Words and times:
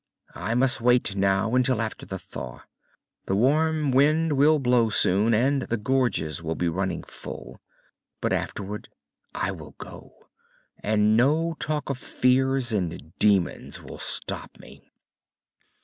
I 0.33 0.55
must 0.55 0.81
wait, 0.81 1.15
now, 1.15 1.53
until 1.53 1.79
after 1.79 2.07
the 2.07 2.17
thaw. 2.17 2.63
The 3.27 3.35
warm 3.35 3.91
wind 3.91 4.33
will 4.33 4.57
blow 4.57 4.89
soon, 4.89 5.31
and 5.35 5.61
the 5.61 5.77
gorges 5.77 6.41
will 6.41 6.55
be 6.55 6.67
running 6.67 7.03
full. 7.03 7.61
But 8.19 8.33
afterward, 8.33 8.89
I 9.35 9.51
will 9.51 9.75
go, 9.77 10.11
and 10.81 11.15
no 11.15 11.55
talk 11.59 11.91
of 11.91 11.99
fears 11.99 12.73
and 12.73 13.13
demons 13.19 13.79
will 13.83 13.99
stop 13.99 14.57
me." 14.57 14.89